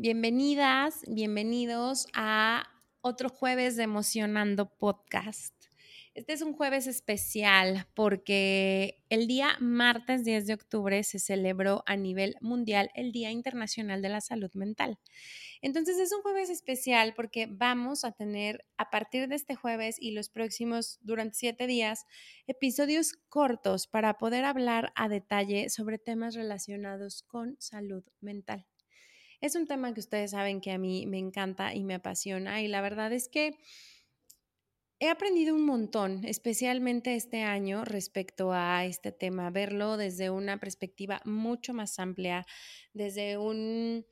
Bienvenidas, 0.00 1.02
bienvenidos 1.08 2.06
a 2.14 2.68
otro 3.00 3.28
jueves 3.28 3.74
de 3.74 3.82
Emocionando 3.82 4.70
Podcast. 4.78 5.52
Este 6.14 6.34
es 6.34 6.40
un 6.40 6.52
jueves 6.52 6.86
especial 6.86 7.88
porque 7.94 9.02
el 9.08 9.26
día 9.26 9.56
martes 9.58 10.24
10 10.24 10.46
de 10.46 10.54
octubre 10.54 11.02
se 11.02 11.18
celebró 11.18 11.82
a 11.84 11.96
nivel 11.96 12.36
mundial 12.40 12.92
el 12.94 13.10
Día 13.10 13.32
Internacional 13.32 14.00
de 14.00 14.08
la 14.08 14.20
Salud 14.20 14.52
Mental. 14.54 15.00
Entonces 15.62 15.98
es 15.98 16.12
un 16.12 16.22
jueves 16.22 16.48
especial 16.48 17.12
porque 17.16 17.48
vamos 17.50 18.04
a 18.04 18.12
tener 18.12 18.64
a 18.76 18.90
partir 18.90 19.26
de 19.26 19.34
este 19.34 19.56
jueves 19.56 19.96
y 19.98 20.12
los 20.12 20.28
próximos 20.28 21.00
durante 21.02 21.34
siete 21.34 21.66
días 21.66 22.04
episodios 22.46 23.14
cortos 23.28 23.88
para 23.88 24.16
poder 24.16 24.44
hablar 24.44 24.92
a 24.94 25.08
detalle 25.08 25.70
sobre 25.70 25.98
temas 25.98 26.36
relacionados 26.36 27.24
con 27.24 27.56
salud 27.58 28.04
mental. 28.20 28.64
Es 29.40 29.54
un 29.54 29.66
tema 29.66 29.94
que 29.94 30.00
ustedes 30.00 30.32
saben 30.32 30.60
que 30.60 30.72
a 30.72 30.78
mí 30.78 31.06
me 31.06 31.18
encanta 31.18 31.74
y 31.74 31.84
me 31.84 31.94
apasiona 31.94 32.60
y 32.60 32.68
la 32.68 32.80
verdad 32.80 33.12
es 33.12 33.28
que 33.28 33.56
he 35.00 35.08
aprendido 35.10 35.54
un 35.54 35.64
montón, 35.64 36.24
especialmente 36.24 37.14
este 37.14 37.42
año 37.42 37.84
respecto 37.84 38.52
a 38.52 38.84
este 38.84 39.12
tema, 39.12 39.50
verlo 39.50 39.96
desde 39.96 40.30
una 40.30 40.58
perspectiva 40.58 41.20
mucho 41.24 41.72
más 41.72 42.00
amplia, 42.00 42.46
desde 42.92 43.38
un 43.38 44.04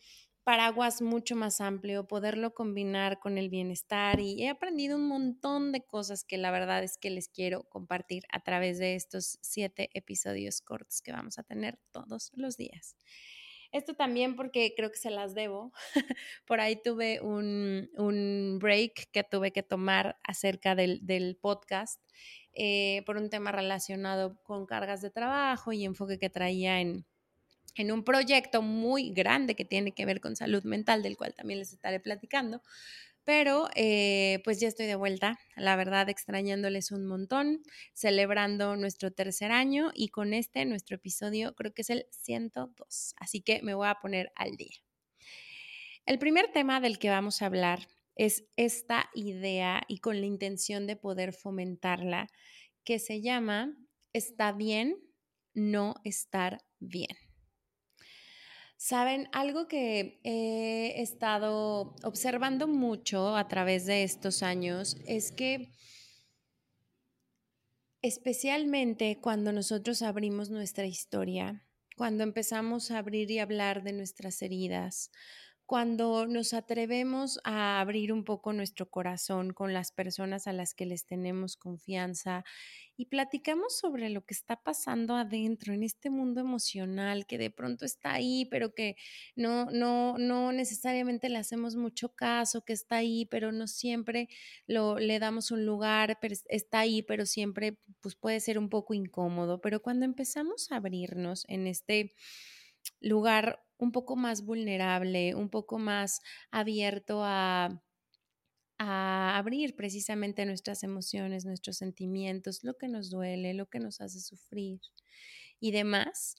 paraguas 0.44 1.02
mucho 1.02 1.34
más 1.34 1.60
amplio, 1.60 2.06
poderlo 2.06 2.54
combinar 2.54 3.18
con 3.18 3.36
el 3.36 3.48
bienestar 3.48 4.20
y 4.20 4.44
he 4.44 4.48
aprendido 4.48 4.96
un 4.96 5.08
montón 5.08 5.72
de 5.72 5.84
cosas 5.84 6.22
que 6.22 6.38
la 6.38 6.52
verdad 6.52 6.84
es 6.84 6.98
que 6.98 7.10
les 7.10 7.28
quiero 7.28 7.64
compartir 7.64 8.22
a 8.30 8.38
través 8.38 8.78
de 8.78 8.94
estos 8.94 9.40
siete 9.42 9.90
episodios 9.92 10.60
cortos 10.60 11.02
que 11.02 11.10
vamos 11.10 11.40
a 11.40 11.42
tener 11.42 11.80
todos 11.90 12.30
los 12.36 12.56
días. 12.56 12.94
Esto 13.72 13.94
también 13.94 14.36
porque 14.36 14.74
creo 14.76 14.90
que 14.90 14.98
se 14.98 15.10
las 15.10 15.34
debo. 15.34 15.72
Por 16.46 16.60
ahí 16.60 16.80
tuve 16.82 17.20
un, 17.20 18.58
break 18.60 19.10
que 19.10 19.24
tuve 19.24 19.52
que 19.52 19.62
tomar 19.62 20.18
acerca 20.22 20.74
del, 20.74 21.38
podcast 21.40 22.00
eh, 22.52 23.02
por 23.06 23.16
un 23.16 23.28
tema 23.28 23.52
relacionado 23.52 24.40
con 24.42 24.66
cargas 24.66 25.02
de 25.02 25.10
trabajo 25.10 25.72
y 25.72 25.84
enfoque 25.84 26.18
que 26.18 26.30
traía 26.30 26.80
en, 26.80 27.04
en 27.76 27.92
un 27.92 28.02
proyecto 28.04 28.62
muy 28.62 29.10
grande 29.10 29.54
que 29.54 29.64
tiene 29.64 29.92
que 29.92 30.06
ver 30.06 30.20
con 30.20 30.36
salud 30.36 30.64
mental, 30.64 31.02
del 31.02 31.16
cual 31.16 31.34
también 31.34 31.58
les 31.58 31.72
estaré 31.72 32.00
platicando. 32.00 32.62
Pero 33.26 33.68
eh, 33.74 34.40
pues 34.44 34.60
ya 34.60 34.68
estoy 34.68 34.86
de 34.86 34.94
vuelta, 34.94 35.36
la 35.56 35.74
verdad 35.74 36.08
extrañándoles 36.08 36.92
un 36.92 37.06
montón, 37.06 37.60
celebrando 37.92 38.76
nuestro 38.76 39.10
tercer 39.10 39.50
año 39.50 39.90
y 39.94 40.10
con 40.10 40.32
este 40.32 40.64
nuestro 40.64 40.94
episodio 40.94 41.52
creo 41.56 41.74
que 41.74 41.82
es 41.82 41.90
el 41.90 42.06
102, 42.12 43.14
así 43.18 43.40
que 43.40 43.60
me 43.62 43.74
voy 43.74 43.88
a 43.88 43.96
poner 43.96 44.30
al 44.36 44.56
día. 44.56 44.76
El 46.06 46.20
primer 46.20 46.52
tema 46.52 46.80
del 46.80 47.00
que 47.00 47.10
vamos 47.10 47.42
a 47.42 47.46
hablar 47.46 47.88
es 48.14 48.44
esta 48.54 49.10
idea 49.12 49.82
y 49.88 49.98
con 49.98 50.20
la 50.20 50.26
intención 50.26 50.86
de 50.86 50.94
poder 50.94 51.32
fomentarla 51.32 52.28
que 52.84 53.00
se 53.00 53.22
llama 53.22 53.76
está 54.12 54.52
bien 54.52 54.96
no 55.52 55.96
estar 56.04 56.64
bien. 56.78 57.25
Saben, 58.78 59.28
algo 59.32 59.68
que 59.68 60.20
he 60.22 61.00
estado 61.00 61.94
observando 62.02 62.68
mucho 62.68 63.36
a 63.36 63.48
través 63.48 63.86
de 63.86 64.04
estos 64.04 64.42
años 64.42 64.98
es 65.06 65.32
que 65.32 65.72
especialmente 68.02 69.18
cuando 69.20 69.52
nosotros 69.52 70.02
abrimos 70.02 70.50
nuestra 70.50 70.86
historia, 70.86 71.66
cuando 71.96 72.22
empezamos 72.22 72.90
a 72.90 72.98
abrir 72.98 73.30
y 73.30 73.38
hablar 73.38 73.82
de 73.82 73.94
nuestras 73.94 74.42
heridas, 74.42 75.10
cuando 75.66 76.26
nos 76.28 76.54
atrevemos 76.54 77.40
a 77.42 77.80
abrir 77.80 78.12
un 78.12 78.22
poco 78.22 78.52
nuestro 78.52 78.88
corazón 78.88 79.52
con 79.52 79.74
las 79.74 79.90
personas 79.90 80.46
a 80.46 80.52
las 80.52 80.74
que 80.74 80.86
les 80.86 81.06
tenemos 81.06 81.56
confianza 81.56 82.44
y 82.96 83.06
platicamos 83.06 83.76
sobre 83.76 84.08
lo 84.08 84.24
que 84.24 84.32
está 84.32 84.62
pasando 84.62 85.16
adentro 85.16 85.74
en 85.74 85.82
este 85.82 86.08
mundo 86.08 86.40
emocional 86.40 87.26
que 87.26 87.36
de 87.36 87.50
pronto 87.50 87.84
está 87.84 88.14
ahí, 88.14 88.46
pero 88.46 88.74
que 88.74 88.96
no, 89.34 89.66
no, 89.66 90.16
no 90.18 90.52
necesariamente 90.52 91.28
le 91.28 91.38
hacemos 91.38 91.76
mucho 91.76 92.14
caso, 92.14 92.64
que 92.64 92.72
está 92.72 92.96
ahí, 92.96 93.26
pero 93.26 93.50
no 93.50 93.66
siempre 93.66 94.28
lo, 94.66 94.98
le 94.98 95.18
damos 95.18 95.50
un 95.50 95.66
lugar, 95.66 96.18
pero 96.20 96.34
está 96.48 96.78
ahí, 96.78 97.02
pero 97.02 97.26
siempre 97.26 97.80
pues, 98.00 98.14
puede 98.14 98.40
ser 98.40 98.58
un 98.58 98.70
poco 98.70 98.94
incómodo. 98.94 99.60
Pero 99.60 99.82
cuando 99.82 100.04
empezamos 100.04 100.70
a 100.70 100.76
abrirnos 100.76 101.44
en 101.48 101.66
este 101.66 102.14
lugar 103.00 103.65
un 103.78 103.92
poco 103.92 104.16
más 104.16 104.44
vulnerable, 104.44 105.34
un 105.34 105.50
poco 105.50 105.78
más 105.78 106.20
abierto 106.50 107.22
a 107.24 107.82
a 108.78 109.38
abrir 109.38 109.74
precisamente 109.74 110.44
nuestras 110.44 110.82
emociones, 110.82 111.44
nuestros 111.46 111.78
sentimientos, 111.78 112.62
lo 112.62 112.76
que 112.76 112.88
nos 112.88 113.10
duele, 113.10 113.54
lo 113.54 113.66
que 113.66 113.80
nos 113.80 114.00
hace 114.00 114.20
sufrir 114.20 114.80
y 115.60 115.70
demás, 115.70 116.36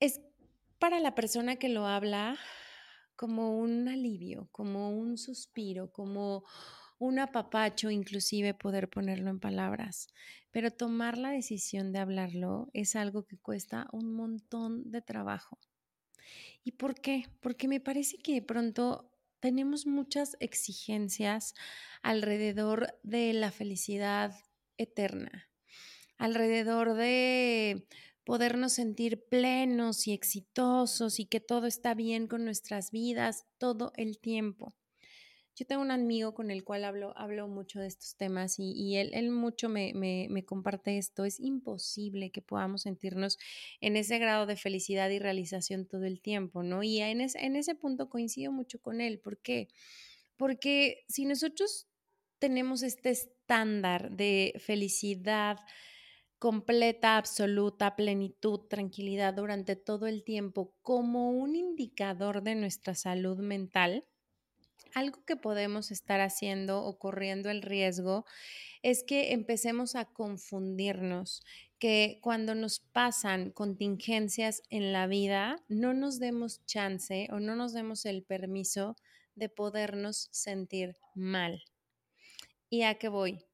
es 0.00 0.20
para 0.78 0.98
la 1.00 1.14
persona 1.14 1.56
que 1.56 1.68
lo 1.68 1.86
habla 1.86 2.38
como 3.14 3.58
un 3.58 3.88
alivio, 3.88 4.48
como 4.50 4.90
un 4.90 5.18
suspiro, 5.18 5.92
como 5.92 6.44
un 6.98 7.18
apapacho, 7.18 7.90
inclusive 7.90 8.54
poder 8.54 8.88
ponerlo 8.88 9.30
en 9.30 9.40
palabras. 9.40 10.08
Pero 10.50 10.70
tomar 10.70 11.18
la 11.18 11.30
decisión 11.30 11.92
de 11.92 11.98
hablarlo 11.98 12.70
es 12.72 12.96
algo 12.96 13.26
que 13.26 13.38
cuesta 13.38 13.88
un 13.92 14.12
montón 14.14 14.90
de 14.90 15.02
trabajo. 15.02 15.58
¿Y 16.64 16.72
por 16.72 16.94
qué? 17.00 17.26
Porque 17.40 17.68
me 17.68 17.80
parece 17.80 18.18
que 18.18 18.34
de 18.34 18.42
pronto 18.42 19.10
tenemos 19.40 19.86
muchas 19.86 20.36
exigencias 20.40 21.54
alrededor 22.02 22.98
de 23.02 23.32
la 23.32 23.50
felicidad 23.50 24.34
eterna, 24.76 25.50
alrededor 26.18 26.94
de 26.94 27.86
podernos 28.24 28.74
sentir 28.74 29.26
plenos 29.28 30.06
y 30.06 30.12
exitosos 30.12 31.18
y 31.18 31.26
que 31.26 31.40
todo 31.40 31.66
está 31.66 31.94
bien 31.94 32.26
con 32.28 32.44
nuestras 32.44 32.90
vidas 32.90 33.46
todo 33.58 33.92
el 33.96 34.18
tiempo. 34.18 34.74
Yo 35.60 35.66
tengo 35.66 35.82
un 35.82 35.90
amigo 35.90 36.32
con 36.32 36.50
el 36.50 36.64
cual 36.64 36.86
hablo, 36.86 37.12
hablo 37.18 37.46
mucho 37.46 37.80
de 37.80 37.86
estos 37.86 38.16
temas 38.16 38.58
y, 38.58 38.96
él, 38.96 39.10
él, 39.12 39.28
mucho 39.28 39.68
me, 39.68 39.92
me, 39.92 40.44
comparte 40.46 40.96
esto. 40.96 41.26
Es 41.26 41.38
imposible 41.38 42.30
que 42.30 42.40
podamos 42.40 42.80
sentirnos 42.84 43.38
en 43.82 43.98
ese 43.98 44.18
grado 44.18 44.46
de 44.46 44.56
felicidad 44.56 45.10
y 45.10 45.18
realización 45.18 45.84
todo 45.84 46.04
el 46.04 46.22
tiempo, 46.22 46.62
¿no? 46.62 46.82
Y 46.82 47.00
en, 47.00 47.20
en 47.20 47.56
ese 47.56 47.74
punto 47.74 48.08
coincido 48.08 48.52
mucho 48.52 48.80
con 48.80 49.02
él. 49.02 49.20
¿Por 49.20 49.36
qué? 49.36 49.68
Porque 50.38 51.04
si 51.08 51.26
nosotros 51.26 51.88
tenemos 52.38 52.82
este 52.82 53.10
estándar 53.10 54.12
de 54.12 54.54
felicidad, 54.64 55.58
completa, 56.38 57.18
absoluta, 57.18 57.96
plenitud, 57.96 58.60
tranquilidad 58.60 59.34
durante 59.34 59.76
todo 59.76 60.06
el 60.06 60.24
tiempo 60.24 60.74
como 60.80 61.32
un 61.32 61.54
indicador 61.54 62.42
de 62.42 62.54
nuestra 62.54 62.94
salud 62.94 63.40
mental, 63.40 64.06
algo 64.94 65.24
que 65.24 65.36
podemos 65.36 65.90
estar 65.90 66.20
haciendo 66.20 66.82
o 66.82 66.98
corriendo 66.98 67.50
el 67.50 67.62
riesgo 67.62 68.24
es 68.82 69.04
que 69.04 69.32
empecemos 69.32 69.94
a 69.94 70.06
confundirnos, 70.06 71.42
que 71.78 72.18
cuando 72.22 72.54
nos 72.54 72.80
pasan 72.80 73.50
contingencias 73.50 74.62
en 74.70 74.92
la 74.92 75.06
vida, 75.06 75.62
no 75.68 75.94
nos 75.94 76.18
demos 76.18 76.64
chance 76.66 77.28
o 77.30 77.40
no 77.40 77.54
nos 77.54 77.72
demos 77.72 78.04
el 78.04 78.22
permiso 78.22 78.96
de 79.34 79.48
podernos 79.48 80.28
sentir 80.32 80.96
mal. 81.14 81.62
¿Y 82.68 82.82
a 82.82 82.96
qué 82.96 83.08
voy? 83.08 83.44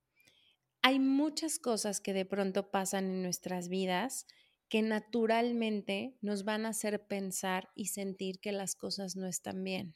Hay 0.83 0.99
muchas 0.99 1.59
cosas 1.59 2.01
que 2.01 2.13
de 2.13 2.25
pronto 2.25 2.71
pasan 2.71 3.07
en 3.07 3.23
nuestras 3.23 3.69
vidas 3.69 4.27
que 4.69 4.83
naturalmente 4.83 6.17
nos 6.21 6.45
van 6.45 6.67
a 6.67 6.71
hacer 6.71 7.07
pensar 7.07 7.71
y 7.75 7.87
sentir 7.87 8.41
que 8.41 8.53
las 8.53 8.75
cosas 8.75 9.17
no 9.17 9.27
están 9.29 9.63
bien 9.63 9.95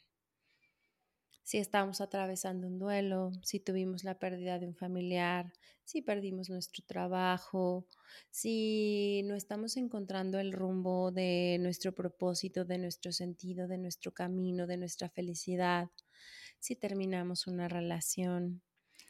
si 1.43 1.57
estamos 1.57 2.01
atravesando 2.01 2.67
un 2.67 2.79
duelo, 2.79 3.31
si 3.43 3.59
tuvimos 3.59 4.03
la 4.03 4.19
pérdida 4.19 4.59
de 4.59 4.67
un 4.67 4.75
familiar, 4.75 5.51
si 5.83 6.01
perdimos 6.01 6.49
nuestro 6.49 6.83
trabajo, 6.85 7.85
si 8.29 9.23
no 9.25 9.35
estamos 9.35 9.75
encontrando 9.77 10.39
el 10.39 10.53
rumbo 10.53 11.11
de 11.11 11.57
nuestro 11.59 11.93
propósito, 11.93 12.63
de 12.63 12.77
nuestro 12.77 13.11
sentido, 13.11 13.67
de 13.67 13.77
nuestro 13.77 14.13
camino, 14.13 14.67
de 14.67 14.77
nuestra 14.77 15.09
felicidad, 15.09 15.89
si 16.59 16.75
terminamos 16.75 17.47
una 17.47 17.67
relación, 17.67 18.61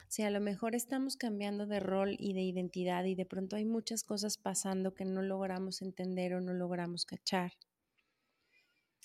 si 0.07 0.23
a 0.23 0.29
lo 0.29 0.39
mejor 0.39 0.73
estamos 0.73 1.17
cambiando 1.17 1.67
de 1.67 1.79
rol 1.79 2.15
y 2.17 2.33
de 2.33 2.41
identidad 2.41 3.03
y 3.05 3.15
de 3.15 3.25
pronto 3.25 3.57
hay 3.57 3.65
muchas 3.65 4.03
cosas 4.03 4.37
pasando 4.37 4.93
que 4.93 5.05
no 5.05 5.21
logramos 5.21 5.81
entender 5.81 6.33
o 6.33 6.41
no 6.41 6.53
logramos 6.53 7.05
cachar, 7.05 7.53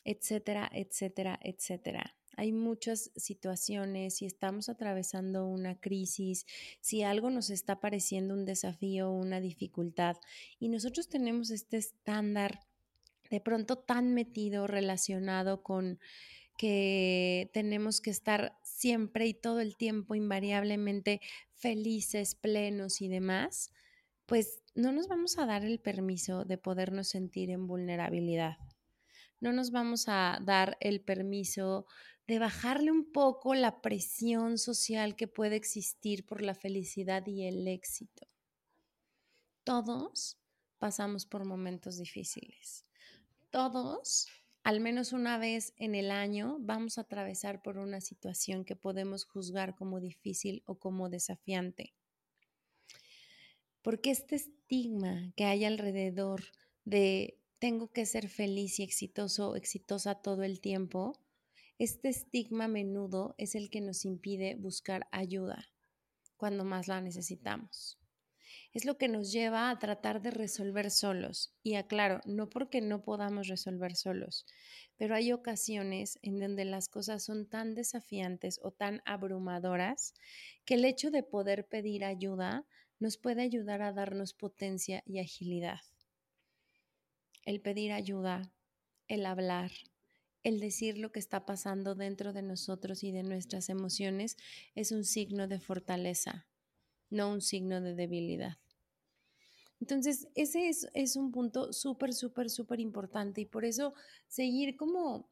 etcétera, 0.05 0.71
etcétera, 0.73 1.39
etcétera 1.43 2.17
hay 2.37 2.53
muchas 2.53 3.11
situaciones, 3.17 4.17
si 4.17 4.27
estamos 4.27 4.69
atravesando 4.69 5.47
una 5.47 5.81
crisis, 5.81 6.47
si 6.81 7.03
algo 7.03 7.31
nos 7.31 7.51
está 7.51 7.81
pareciendo 7.81 8.35
un 8.35 8.45
desafío, 8.45 9.11
una 9.11 9.41
dificultad, 9.41 10.17
y 10.59 10.69
nosotros 10.69 11.09
tenemos 11.09 11.51
este 11.51 11.79
estándar 11.79 12.61
de 13.31 13.41
pronto 13.41 13.77
tan 13.77 14.15
metido, 14.15 14.67
relacionado 14.67 15.63
con 15.63 15.99
que 16.57 17.51
tenemos 17.53 18.01
que 18.01 18.11
estar 18.11 18.57
siempre 18.63 19.27
y 19.27 19.35
todo 19.35 19.61
el 19.61 19.77
tiempo 19.77 20.15
invariablemente 20.15 21.21
felices, 21.53 22.35
plenos 22.35 23.01
y 23.01 23.09
demás, 23.09 23.73
pues 24.27 24.63
no 24.75 24.93
nos 24.93 25.09
vamos 25.09 25.39
a 25.39 25.47
dar 25.47 25.65
el 25.65 25.81
permiso 25.81 26.45
de 26.45 26.59
podernos 26.59 27.09
sentir 27.09 27.51
en 27.51 27.67
vulnerabilidad. 27.67 28.59
No 29.41 29.53
nos 29.53 29.71
vamos 29.71 30.09
a 30.09 30.39
dar 30.43 30.77
el 30.81 31.01
permiso 31.01 31.87
de 32.27 32.39
bajarle 32.39 32.91
un 32.91 33.13
poco 33.13 33.55
la 33.55 33.81
presión 33.81 34.59
social 34.59 35.15
que 35.15 35.29
puede 35.29 35.57
existir 35.57 36.27
por 36.27 36.43
la 36.43 36.55
felicidad 36.55 37.25
y 37.27 37.45
el 37.45 37.69
éxito. 37.69 38.27
Todos 39.63 40.39
pasamos 40.79 41.27
por 41.27 41.45
momentos 41.45 41.99
difíciles. 41.99 42.85
Todos, 43.51 44.27
al 44.65 44.81
menos 44.81 45.13
una 45.13 45.39
vez 45.39 45.73
en 45.77 45.95
el 45.95 46.11
año, 46.11 46.59
vamos 46.61 46.99
a 46.99 47.03
atravesar 47.03 47.63
por 47.63 47.79
una 47.79 48.01
situación 48.01 48.65
que 48.65 48.77
podemos 48.77 49.25
juzgar 49.25 49.77
como 49.77 50.01
difícil 50.01 50.63
o 50.67 50.79
como 50.79 51.09
desafiante. 51.09 51.95
Porque 53.83 54.11
este 54.11 54.35
estigma 54.35 55.33
que 55.37 55.45
hay 55.45 55.65
alrededor 55.65 56.43
de 56.85 57.39
tengo 57.59 57.91
que 57.91 58.05
ser 58.05 58.29
feliz 58.29 58.81
y 58.81 58.83
exitoso 58.83 59.57
exitosa 59.57 60.17
todo 60.17 60.43
el 60.43 60.61
tiempo, 60.61 61.15
este 61.79 62.09
estigma 62.09 62.69
menudo 62.69 63.35
es 63.37 63.55
el 63.55 63.69
que 63.69 63.83
nos 63.83 64.05
impide 64.05 64.55
buscar 64.55 65.07
ayuda 65.11 65.67
cuando 66.37 66.65
más 66.65 66.89
la 66.89 67.03
necesitamos. 67.03 67.99
Es 68.73 68.85
lo 68.85 68.97
que 68.97 69.09
nos 69.09 69.33
lleva 69.33 69.71
a 69.71 69.79
tratar 69.79 70.21
de 70.23 70.31
resolver 70.31 70.91
solos. 70.91 71.55
Y 71.63 71.75
aclaro, 71.75 72.21
no 72.25 72.49
porque 72.49 72.81
no 72.81 73.03
podamos 73.03 73.49
resolver 73.49 73.95
solos, 73.95 74.47
pero 74.97 75.15
hay 75.15 75.33
ocasiones 75.33 76.19
en 76.23 76.39
donde 76.39 76.65
las 76.65 76.89
cosas 76.89 77.25
son 77.25 77.47
tan 77.47 77.75
desafiantes 77.75 78.59
o 78.63 78.71
tan 78.71 79.03
abrumadoras 79.05 80.15
que 80.65 80.75
el 80.75 80.85
hecho 80.85 81.11
de 81.11 81.23
poder 81.23 81.67
pedir 81.69 82.05
ayuda 82.05 82.67
nos 82.99 83.19
puede 83.19 83.43
ayudar 83.43 83.83
a 83.83 83.93
darnos 83.93 84.33
potencia 84.33 85.03
y 85.07 85.21
agilidad. 85.21 85.81
El 87.45 87.61
pedir 87.61 87.93
ayuda, 87.93 88.53
el 89.09 89.27
hablar, 89.27 89.71
el 90.47 90.61
decir 90.61 90.97
lo 90.97 91.11
que 91.11 91.19
está 91.19 91.45
pasando 91.45 91.97
dentro 91.97 92.33
de 92.33 92.41
nosotros 92.41 93.03
y 93.03 93.11
de 93.11 93.25
nuestras 93.25 93.69
emociones 93.69 94.37
es 94.77 94.93
un 94.93 95.03
signo 95.03 95.49
de 95.49 95.59
fortaleza, 95.59 96.47
no 97.11 97.33
un 97.33 97.41
signo 97.41 97.81
de 97.81 97.97
debilidad. 97.97 98.57
Entonces, 99.81 100.29
ese 100.37 100.69
es, 100.69 100.87
es 100.95 101.17
un 101.17 101.33
punto 101.33 101.73
súper, 101.73 102.15
súper, 102.15 102.49
súper 102.49 102.79
importante 102.79 103.41
y 103.41 103.45
por 103.45 103.65
eso 103.65 103.93
seguir 104.29 104.77
como 104.77 105.29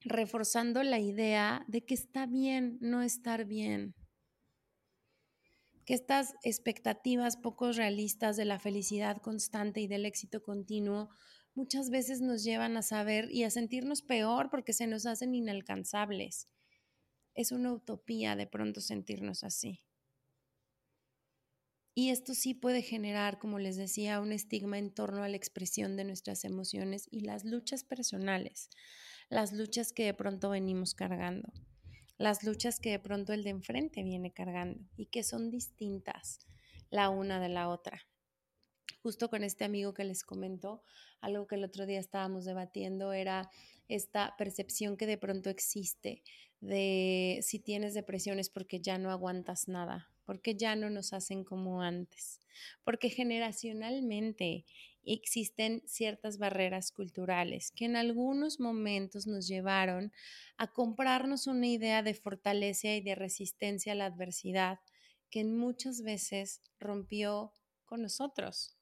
reforzando 0.00 0.82
la 0.82 1.00
idea 1.00 1.64
de 1.66 1.86
que 1.86 1.94
está 1.94 2.26
bien 2.26 2.76
no 2.82 3.00
estar 3.00 3.46
bien, 3.46 3.94
que 5.86 5.94
estas 5.94 6.34
expectativas 6.42 7.38
poco 7.38 7.72
realistas 7.72 8.36
de 8.36 8.44
la 8.44 8.58
felicidad 8.58 9.16
constante 9.22 9.80
y 9.80 9.86
del 9.86 10.04
éxito 10.04 10.42
continuo 10.42 11.08
muchas 11.56 11.90
veces 11.90 12.20
nos 12.20 12.44
llevan 12.44 12.76
a 12.76 12.82
saber 12.82 13.30
y 13.32 13.44
a 13.44 13.50
sentirnos 13.50 14.02
peor 14.02 14.50
porque 14.50 14.72
se 14.72 14.86
nos 14.86 15.06
hacen 15.06 15.34
inalcanzables. 15.34 16.48
Es 17.34 17.50
una 17.50 17.72
utopía 17.72 18.36
de 18.36 18.46
pronto 18.46 18.80
sentirnos 18.80 19.42
así. 19.42 19.82
Y 21.94 22.10
esto 22.10 22.34
sí 22.34 22.52
puede 22.52 22.82
generar, 22.82 23.38
como 23.38 23.58
les 23.58 23.76
decía, 23.76 24.20
un 24.20 24.32
estigma 24.32 24.78
en 24.78 24.92
torno 24.92 25.22
a 25.22 25.28
la 25.28 25.36
expresión 25.36 25.96
de 25.96 26.04
nuestras 26.04 26.44
emociones 26.44 27.08
y 27.10 27.20
las 27.20 27.46
luchas 27.46 27.84
personales, 27.84 28.68
las 29.30 29.52
luchas 29.52 29.94
que 29.94 30.04
de 30.04 30.12
pronto 30.12 30.50
venimos 30.50 30.94
cargando, 30.94 31.50
las 32.18 32.44
luchas 32.44 32.80
que 32.80 32.90
de 32.90 32.98
pronto 32.98 33.32
el 33.32 33.44
de 33.44 33.50
enfrente 33.50 34.02
viene 34.02 34.30
cargando 34.30 34.84
y 34.94 35.06
que 35.06 35.22
son 35.22 35.50
distintas 35.50 36.40
la 36.90 37.08
una 37.08 37.40
de 37.40 37.48
la 37.48 37.70
otra 37.70 38.06
justo 39.02 39.30
con 39.30 39.44
este 39.44 39.64
amigo 39.64 39.94
que 39.94 40.04
les 40.04 40.24
comentó, 40.24 40.82
algo 41.20 41.46
que 41.46 41.56
el 41.56 41.64
otro 41.64 41.86
día 41.86 42.00
estábamos 42.00 42.44
debatiendo 42.44 43.12
era 43.12 43.50
esta 43.88 44.34
percepción 44.36 44.96
que 44.96 45.06
de 45.06 45.18
pronto 45.18 45.50
existe 45.50 46.22
de 46.60 47.38
si 47.42 47.58
tienes 47.58 47.94
depresión 47.94 48.38
es 48.38 48.50
porque 48.50 48.80
ya 48.80 48.98
no 48.98 49.10
aguantas 49.10 49.68
nada, 49.68 50.08
porque 50.24 50.56
ya 50.56 50.74
no 50.74 50.90
nos 50.90 51.12
hacen 51.12 51.44
como 51.44 51.82
antes, 51.82 52.40
porque 52.84 53.10
generacionalmente 53.10 54.64
existen 55.04 55.82
ciertas 55.86 56.38
barreras 56.38 56.90
culturales 56.90 57.70
que 57.70 57.84
en 57.84 57.94
algunos 57.94 58.58
momentos 58.58 59.26
nos 59.26 59.46
llevaron 59.46 60.12
a 60.56 60.66
comprarnos 60.72 61.46
una 61.46 61.68
idea 61.68 62.02
de 62.02 62.14
fortaleza 62.14 62.88
y 62.88 63.00
de 63.00 63.14
resistencia 63.14 63.92
a 63.92 63.94
la 63.94 64.06
adversidad 64.06 64.80
que 65.30 65.44
muchas 65.44 66.02
veces 66.02 66.60
rompió 66.80 67.52
con 67.84 68.02
nosotros 68.02 68.75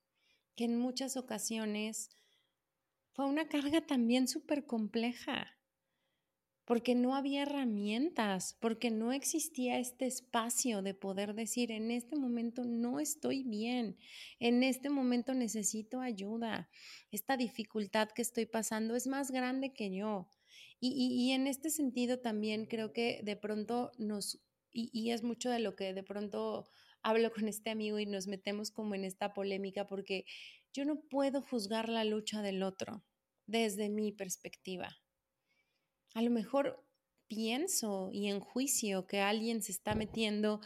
que 0.57 0.65
en 0.65 0.77
muchas 0.79 1.17
ocasiones 1.17 2.11
fue 3.13 3.27
una 3.27 3.49
carga 3.49 3.81
también 3.81 4.27
súper 4.29 4.67
compleja, 4.67 5.55
porque 6.65 6.95
no 6.95 7.15
había 7.15 7.43
herramientas, 7.43 8.57
porque 8.59 8.91
no 8.91 9.13
existía 9.13 9.79
este 9.79 10.07
espacio 10.07 10.83
de 10.83 10.95
poder 10.95 11.35
decir, 11.35 11.71
en 11.71 11.91
este 11.91 12.17
momento 12.17 12.65
no 12.65 13.01
estoy 13.01 13.43
bien, 13.43 13.99
en 14.41 14.63
este 14.63 14.89
momento 14.89 15.35
necesito 15.35 16.01
ayuda, 16.01 16.71
esta 17.11 17.37
dificultad 17.37 18.09
que 18.09 18.23
estoy 18.23 18.47
pasando 18.47 18.97
es 18.97 19.07
más 19.07 19.31
grande 19.31 19.73
que 19.73 19.95
yo. 19.95 20.29
Y, 20.81 20.91
y, 20.97 21.33
en 21.33 21.47
este 21.47 21.71
sentido 21.71 22.19
también 22.19 22.67
creo 22.67 22.93
que 22.93 23.21
de 23.23 23.37
pronto 23.37 23.93
nos, 23.97 24.43
y, 24.71 24.91
y 24.93 25.13
es 25.13 25.23
mucho 25.23 25.49
de 25.49 25.61
lo 25.61 25.77
que 25.77 25.95
de 25.95 26.03
pronto 26.03 26.69
hablo 27.05 27.31
con 27.31 27.47
este 27.47 27.71
amigo 27.71 27.99
y 28.01 28.07
nos 28.07 28.27
metemos 28.27 28.71
como 28.71 28.95
en 28.95 29.05
esta 29.05 29.35
polémica 29.35 29.87
porque 29.87 30.25
yo 30.73 30.85
no 30.85 31.01
puedo 31.03 31.43
juzgar 31.43 31.89
la 31.89 32.03
lucha 32.03 32.43
del 32.43 32.63
otro 32.63 33.05
desde 33.47 33.91
mi 33.91 34.11
perspectiva. 34.11 34.97
A 36.15 36.23
lo 36.23 36.31
mejor 36.31 36.83
pienso 37.29 38.11
y 38.11 38.29
enjuicio 38.29 39.07
que 39.07 39.21
alguien 39.21 39.63
se 39.63 39.73
está 39.73 39.95
metiendo 39.95 40.61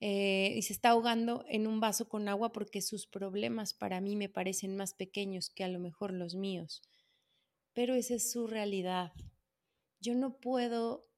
eh, 0.00 0.52
y 0.56 0.62
se 0.62 0.72
está 0.72 0.90
ahogando 0.90 1.44
en 1.48 1.66
un 1.66 1.80
vaso 1.80 2.08
con 2.08 2.28
agua 2.28 2.52
porque 2.52 2.82
sus 2.82 3.06
problemas 3.06 3.72
para 3.72 4.00
mí 4.00 4.16
me 4.16 4.28
parecen 4.28 4.76
más 4.76 4.94
pequeños 4.94 5.48
que 5.48 5.62
a 5.62 5.68
lo 5.68 5.78
mejor 5.78 6.12
los 6.12 6.34
míos. 6.34 6.82
Pero 7.72 7.94
esa 7.94 8.14
es 8.14 8.32
su 8.32 8.48
realidad. 8.48 9.12
Yo 10.00 10.14
no 10.14 10.40
puedo 10.40 11.08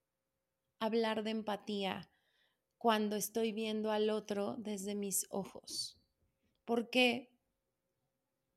hablar 0.78 1.24
de 1.24 1.30
empatía 1.30 2.10
cuando 2.86 3.16
estoy 3.16 3.50
viendo 3.50 3.90
al 3.90 4.10
otro 4.10 4.54
desde 4.58 4.94
mis 4.94 5.26
ojos. 5.30 5.98
¿Por 6.64 6.88
qué? 6.88 7.32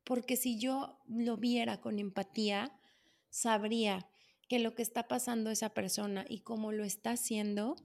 Porque 0.03 0.36
si 0.36 0.59
yo 0.59 1.00
lo 1.07 1.36
viera 1.36 1.81
con 1.81 1.98
empatía, 1.98 2.79
sabría 3.31 4.07
que 4.48 4.59
lo 4.59 4.75
que 4.75 4.83
está 4.83 5.07
pasando 5.07 5.50
esa 5.50 5.74
persona 5.74 6.27
y 6.29 6.41
cómo 6.41 6.71
lo 6.71 6.83
está 6.83 7.13
haciendo 7.13 7.75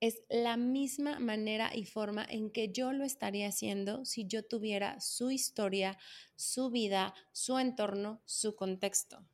es 0.00 0.24
la 0.28 0.58
misma 0.58 1.20
manera 1.20 1.74
y 1.74 1.86
forma 1.86 2.22
en 2.22 2.50
que 2.50 2.70
yo 2.70 2.92
lo 2.92 3.02
estaría 3.06 3.48
haciendo 3.48 4.04
si 4.04 4.26
yo 4.26 4.44
tuviera 4.44 5.00
su 5.00 5.30
historia, 5.30 5.96
su 6.36 6.68
vida, 6.68 7.14
su 7.32 7.58
entorno, 7.58 8.20
su 8.26 8.54
contexto. 8.56 9.24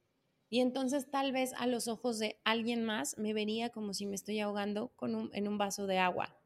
Y 0.50 0.61
entonces 0.61 1.11
tal 1.11 1.32
vez 1.32 1.52
a 1.54 1.66
los 1.66 1.88
ojos 1.88 2.20
de 2.20 2.40
alguien 2.44 2.84
más 2.84 3.18
me 3.18 3.34
vería 3.34 3.70
como 3.70 3.92
si 3.92 4.06
me 4.06 4.14
estoy 4.14 4.38
ahogando 4.38 4.92
en 5.32 5.49
un 5.49 5.58
vaso 5.58 5.88
de 5.88 5.99
agua. 5.99 6.38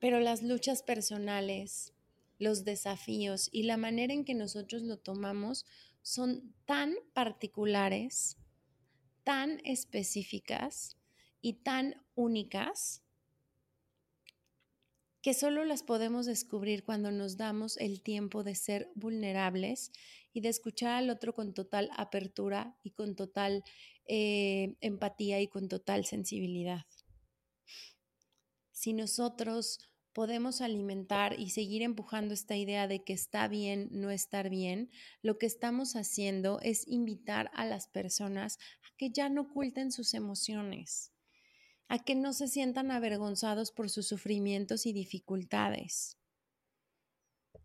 Pero 0.00 0.20
las 0.20 0.42
luchas 0.42 0.82
personales, 0.82 1.92
los 2.38 2.64
desafíos 2.64 3.48
y 3.52 3.62
la 3.64 3.76
manera 3.76 4.12
en 4.12 4.24
que 4.24 4.34
nosotros 4.34 4.82
lo 4.82 4.98
tomamos 4.98 5.64
son 6.02 6.54
tan 6.66 6.94
particulares, 7.12 8.36
tan 9.22 9.60
específicas 9.64 10.96
y 11.40 11.54
tan 11.54 11.94
únicas 12.14 13.02
que 15.24 15.32
solo 15.32 15.64
las 15.64 15.82
podemos 15.82 16.26
descubrir 16.26 16.84
cuando 16.84 17.10
nos 17.10 17.38
damos 17.38 17.78
el 17.78 18.02
tiempo 18.02 18.44
de 18.44 18.54
ser 18.54 18.90
vulnerables 18.94 19.90
y 20.34 20.42
de 20.42 20.50
escuchar 20.50 20.96
al 20.96 21.08
otro 21.08 21.34
con 21.34 21.54
total 21.54 21.88
apertura 21.96 22.76
y 22.82 22.90
con 22.90 23.16
total 23.16 23.64
eh, 24.06 24.74
empatía 24.82 25.40
y 25.40 25.48
con 25.48 25.68
total 25.68 26.04
sensibilidad. 26.04 26.84
Si 28.84 28.92
nosotros 28.92 29.78
podemos 30.12 30.60
alimentar 30.60 31.40
y 31.40 31.48
seguir 31.48 31.80
empujando 31.80 32.34
esta 32.34 32.54
idea 32.54 32.86
de 32.86 33.02
que 33.02 33.14
está 33.14 33.48
bien 33.48 33.88
no 33.92 34.10
estar 34.10 34.50
bien, 34.50 34.90
lo 35.22 35.38
que 35.38 35.46
estamos 35.46 35.96
haciendo 35.96 36.60
es 36.60 36.86
invitar 36.86 37.50
a 37.54 37.64
las 37.64 37.88
personas 37.88 38.58
a 38.82 38.94
que 38.98 39.08
ya 39.08 39.30
no 39.30 39.40
oculten 39.40 39.90
sus 39.90 40.12
emociones 40.12 41.12
a 41.88 42.04
que 42.04 42.14
no 42.14 42.34
se 42.34 42.46
sientan 42.46 42.90
avergonzados 42.90 43.72
por 43.72 43.88
sus 43.88 44.06
sufrimientos 44.06 44.84
y 44.84 44.92
dificultades. 44.92 46.18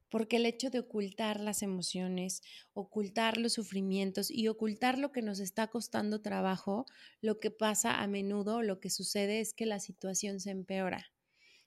Porque 0.10 0.38
el 0.38 0.46
hecho 0.46 0.70
de 0.70 0.80
ocultar 0.80 1.40
las 1.40 1.62
emociones, 1.62 2.42
ocultar 2.74 3.38
los 3.38 3.54
sufrimientos 3.54 4.32
y 4.32 4.48
ocultar 4.48 4.98
lo 4.98 5.12
que 5.12 5.22
nos 5.22 5.40
está 5.40 5.68
costando 5.68 6.22
trabajo, 6.22 6.86
lo 7.22 7.40
que 7.40 7.52
pasa 7.52 8.02
a 8.02 8.08
menudo, 8.08 8.62
lo 8.62 8.80
que 8.80 8.90
sucede 8.90 9.40
es 9.40 9.54
que 9.54 9.66
la 9.66 9.80
situación 9.80 10.40
se 10.40 10.52
empeora. 10.52 11.12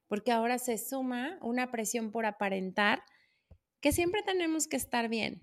Porque 0.09 0.33
ahora 0.33 0.59
se 0.59 0.77
suma 0.79 1.39
una 1.41 1.71
presión 1.71 2.11
por 2.11 2.27
aparentar 2.27 3.03
que 3.81 3.93
siempre 3.93 4.23
tenemos 4.23 4.67
que 4.67 4.77
estar 4.77 5.09
bien, 5.09 5.43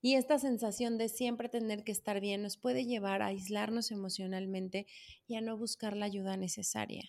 y 0.00 0.14
esta 0.14 0.38
sensación 0.38 0.96
de 0.96 1.08
siempre 1.08 1.48
tener 1.48 1.82
que 1.82 1.92
estar 1.92 2.20
bien 2.20 2.42
nos 2.42 2.56
puede 2.56 2.84
llevar 2.84 3.20
a 3.20 3.26
aislarnos 3.26 3.90
emocionalmente 3.90 4.86
y 5.26 5.34
a 5.34 5.40
no 5.40 5.56
buscar 5.56 5.96
la 5.96 6.06
ayuda 6.06 6.36
necesaria. 6.36 7.04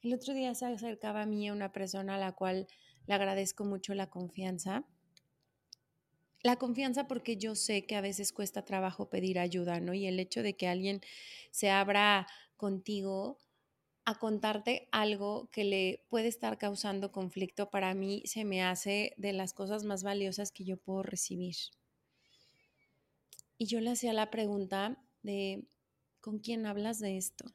El 0.00 0.14
otro 0.14 0.32
día 0.32 0.54
se 0.54 0.64
acercaba 0.64 1.22
a 1.22 1.26
mí 1.26 1.50
una 1.50 1.72
persona 1.72 2.14
a 2.14 2.18
la 2.18 2.32
cual 2.32 2.66
le 3.08 3.14
agradezco 3.14 3.64
mucho 3.64 3.94
la 3.94 4.10
confianza. 4.10 4.84
La 6.42 6.56
confianza 6.56 7.08
porque 7.08 7.38
yo 7.38 7.54
sé 7.54 7.86
que 7.86 7.96
a 7.96 8.02
veces 8.02 8.34
cuesta 8.34 8.66
trabajo 8.66 9.08
pedir 9.08 9.38
ayuda, 9.38 9.80
¿no? 9.80 9.94
Y 9.94 10.06
el 10.06 10.20
hecho 10.20 10.42
de 10.42 10.56
que 10.56 10.68
alguien 10.68 11.00
se 11.50 11.70
abra 11.70 12.26
contigo 12.58 13.38
a 14.04 14.18
contarte 14.18 14.88
algo 14.92 15.48
que 15.50 15.64
le 15.64 16.04
puede 16.10 16.28
estar 16.28 16.58
causando 16.58 17.10
conflicto, 17.10 17.70
para 17.70 17.94
mí 17.94 18.22
se 18.26 18.44
me 18.44 18.62
hace 18.62 19.14
de 19.16 19.32
las 19.32 19.54
cosas 19.54 19.84
más 19.84 20.02
valiosas 20.02 20.52
que 20.52 20.64
yo 20.64 20.76
puedo 20.76 21.02
recibir. 21.02 21.56
Y 23.56 23.66
yo 23.66 23.80
le 23.80 23.90
hacía 23.90 24.12
la 24.12 24.30
pregunta 24.30 25.02
de, 25.22 25.66
¿con 26.20 26.40
quién 26.40 26.66
hablas 26.66 26.98
de 26.98 27.16
esto? 27.16 27.46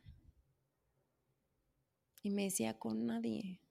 Y 2.24 2.32
me 2.32 2.46
decía, 2.46 2.80
con 2.80 3.06
nadie. 3.06 3.63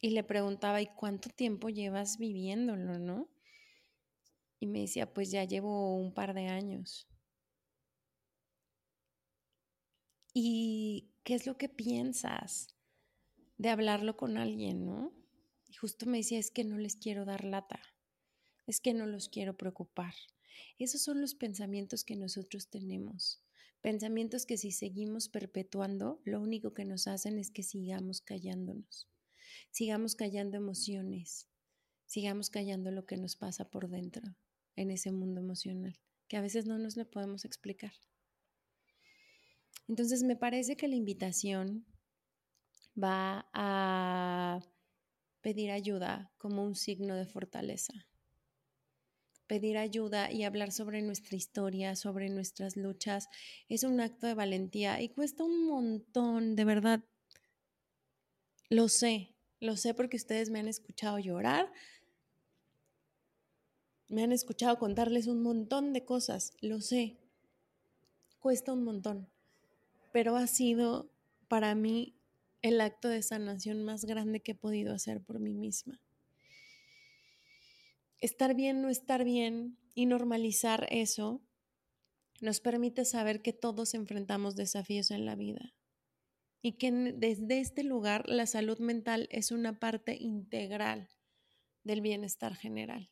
Y 0.00 0.10
le 0.10 0.24
preguntaba, 0.24 0.80
¿y 0.82 0.86
cuánto 0.86 1.30
tiempo 1.30 1.68
llevas 1.68 2.18
viviéndolo, 2.18 2.98
no? 2.98 3.28
Y 4.60 4.66
me 4.66 4.80
decía, 4.80 5.12
pues 5.12 5.30
ya 5.30 5.44
llevo 5.44 5.96
un 5.96 6.12
par 6.12 6.34
de 6.34 6.48
años. 6.48 7.08
¿Y 10.32 11.10
qué 11.24 11.34
es 11.34 11.46
lo 11.46 11.56
que 11.56 11.68
piensas 11.68 12.76
de 13.56 13.70
hablarlo 13.70 14.16
con 14.16 14.36
alguien, 14.36 14.84
no? 14.84 15.12
Y 15.68 15.74
justo 15.74 16.06
me 16.06 16.18
decía, 16.18 16.38
es 16.38 16.50
que 16.50 16.64
no 16.64 16.76
les 16.78 16.96
quiero 16.96 17.24
dar 17.24 17.44
lata, 17.44 17.80
es 18.66 18.80
que 18.80 18.92
no 18.92 19.06
los 19.06 19.28
quiero 19.28 19.56
preocupar, 19.56 20.14
esos 20.78 21.02
son 21.02 21.20
los 21.20 21.34
pensamientos 21.34 22.04
que 22.04 22.16
nosotros 22.16 22.68
tenemos. 22.68 23.42
Pensamientos 23.80 24.46
que 24.46 24.56
si 24.58 24.72
seguimos 24.72 25.28
perpetuando, 25.28 26.20
lo 26.24 26.40
único 26.40 26.74
que 26.74 26.84
nos 26.84 27.06
hacen 27.06 27.38
es 27.38 27.50
que 27.50 27.62
sigamos 27.62 28.20
callándonos, 28.20 29.08
sigamos 29.70 30.14
callando 30.14 30.56
emociones, 30.56 31.48
sigamos 32.06 32.50
callando 32.50 32.90
lo 32.90 33.06
que 33.06 33.16
nos 33.16 33.36
pasa 33.36 33.68
por 33.68 33.88
dentro 33.88 34.22
en 34.76 34.90
ese 34.90 35.12
mundo 35.12 35.40
emocional, 35.40 35.98
que 36.28 36.36
a 36.36 36.40
veces 36.40 36.66
no 36.66 36.78
nos 36.78 36.96
lo 36.96 37.08
podemos 37.08 37.44
explicar. 37.44 37.92
Entonces 39.88 40.22
me 40.22 40.36
parece 40.36 40.76
que 40.76 40.88
la 40.88 40.96
invitación 40.96 41.86
va 43.02 43.48
a 43.52 44.60
pedir 45.40 45.70
ayuda 45.70 46.32
como 46.38 46.64
un 46.64 46.74
signo 46.74 47.14
de 47.14 47.26
fortaleza 47.26 48.06
pedir 49.46 49.78
ayuda 49.78 50.30
y 50.30 50.44
hablar 50.44 50.72
sobre 50.72 51.02
nuestra 51.02 51.36
historia, 51.36 51.96
sobre 51.96 52.28
nuestras 52.28 52.76
luchas, 52.76 53.28
es 53.68 53.84
un 53.84 54.00
acto 54.00 54.26
de 54.26 54.34
valentía 54.34 55.00
y 55.00 55.08
cuesta 55.08 55.44
un 55.44 55.66
montón, 55.66 56.56
de 56.56 56.64
verdad. 56.64 57.04
Lo 58.68 58.88
sé, 58.88 59.35
lo 59.60 59.76
sé 59.76 59.94
porque 59.94 60.16
ustedes 60.16 60.50
me 60.50 60.58
han 60.58 60.68
escuchado 60.68 61.18
llorar, 61.18 61.72
me 64.08 64.22
han 64.22 64.32
escuchado 64.32 64.78
contarles 64.78 65.26
un 65.26 65.42
montón 65.42 65.92
de 65.92 66.04
cosas, 66.04 66.52
lo 66.60 66.80
sé. 66.80 67.16
Cuesta 68.38 68.72
un 68.72 68.84
montón, 68.84 69.28
pero 70.12 70.36
ha 70.36 70.46
sido 70.46 71.10
para 71.48 71.74
mí 71.74 72.14
el 72.62 72.80
acto 72.80 73.08
de 73.08 73.22
sanación 73.22 73.84
más 73.84 74.04
grande 74.04 74.40
que 74.40 74.52
he 74.52 74.54
podido 74.54 74.94
hacer 74.94 75.20
por 75.20 75.40
mí 75.40 75.54
misma. 75.54 76.00
Estar 78.20 78.54
bien, 78.54 78.82
no 78.82 78.88
estar 78.88 79.24
bien 79.24 79.76
y 79.94 80.06
normalizar 80.06 80.86
eso 80.90 81.40
nos 82.40 82.60
permite 82.60 83.04
saber 83.04 83.42
que 83.42 83.52
todos 83.52 83.94
enfrentamos 83.94 84.56
desafíos 84.56 85.10
en 85.10 85.24
la 85.24 85.34
vida 85.34 85.74
y 86.66 86.72
que 86.72 86.90
desde 86.90 87.60
este 87.60 87.84
lugar 87.84 88.28
la 88.28 88.44
salud 88.44 88.80
mental 88.80 89.28
es 89.30 89.52
una 89.52 89.78
parte 89.78 90.16
integral 90.16 91.08
del 91.84 92.00
bienestar 92.00 92.56
general. 92.56 93.08